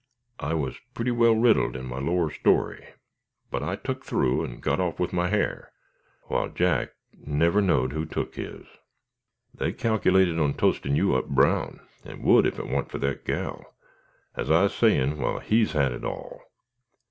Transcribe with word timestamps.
I's 0.39 0.77
purty 0.95 1.11
well 1.11 1.35
riddled 1.35 1.75
in 1.75 1.85
my 1.85 1.99
lower 1.99 2.31
story, 2.31 2.87
but 3.51 3.61
I 3.61 3.75
tuk 3.75 4.03
through 4.03 4.43
and 4.43 4.59
got 4.59 4.79
off 4.79 4.99
with 4.99 5.13
my 5.13 5.29
ha'r, 5.29 5.71
while 6.23 6.49
Jack 6.49 6.95
never 7.15 7.61
knowed 7.61 7.91
who 7.93 8.07
tuk 8.07 8.33
his. 8.33 8.65
They 9.53 9.71
cac'lated 9.73 10.43
on 10.43 10.55
toastin' 10.55 10.95
you 10.95 11.13
up 11.13 11.29
brown, 11.29 11.81
and 12.03 12.23
would 12.23 12.47
ef 12.47 12.57
it 12.57 12.67
want 12.67 12.89
fur 12.89 12.97
that 12.97 13.25
gal, 13.25 13.75
as 14.35 14.49
I's 14.49 14.73
sayin' 14.73 15.19
while 15.19 15.37
he's 15.37 15.73
had 15.73 15.91
it 15.91 16.03
all." 16.03 16.41